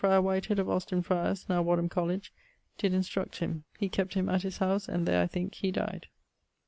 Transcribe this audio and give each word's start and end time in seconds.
Friar 0.01 0.19
Whitehead[AR], 0.19 0.57
of 0.61 0.67
Austin 0.67 1.03
Friars 1.03 1.45
(now 1.47 1.61
Wadham 1.61 1.87
College), 1.87 2.33
did 2.79 2.91
instruct 2.91 3.37
him. 3.37 3.65
He 3.77 3.87
kept 3.87 4.15
him 4.15 4.29
at 4.29 4.41
his 4.41 4.57
house 4.57 4.89
and 4.89 5.05
there 5.07 5.21
I 5.21 5.27
thinke 5.27 5.53
he 5.53 5.69
dyed. 5.69 6.07